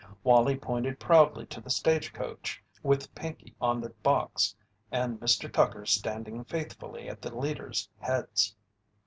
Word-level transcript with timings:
Wallie 0.23 0.57
pointed 0.57 0.99
proudly 0.99 1.45
to 1.45 1.61
the 1.61 1.69
stage 1.69 2.11
coach 2.11 2.59
with 2.81 3.13
Pinkey 3.13 3.53
on 3.61 3.79
the 3.79 3.89
box 4.01 4.55
and 4.91 5.19
Mr. 5.19 5.47
Tucker 5.47 5.85
standing 5.85 6.43
faithfully 6.43 7.07
at 7.07 7.21
the 7.21 7.37
leaders' 7.37 7.87
heads. 7.99 8.55